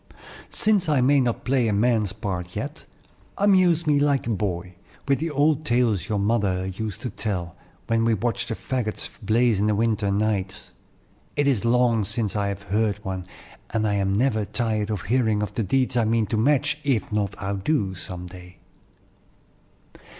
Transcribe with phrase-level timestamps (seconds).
[0.49, 2.85] "Since I may not play a man's part yet,
[3.37, 4.73] amuse me like a boy,
[5.07, 9.59] with the old tales your mother used to tell, when we watched the fagots blaze
[9.59, 10.71] in the winter nights.
[11.35, 13.27] It is long since I have heard one,
[13.75, 17.39] and I am never tired hearing of the deeds I mean to match, if not
[17.39, 18.57] outdo, some day.